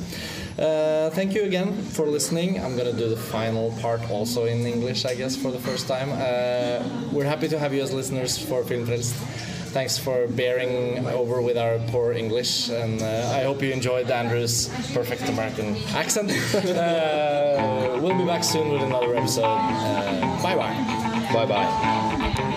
[0.58, 2.58] Uh, thank you again for listening.
[2.62, 6.10] I'm gonna do the final part also in English, I guess, for the first time.
[6.12, 9.12] Uh, we're happy to have you as listeners for Filmfrelst.
[9.70, 14.68] Thanks for bearing over with our poor English, and uh, I hope you enjoyed Andrew's
[14.94, 16.30] perfect American accent.
[16.54, 19.44] uh, we'll be back soon with another episode.
[19.44, 20.74] Uh, bye bye.
[21.32, 22.54] Bye bye.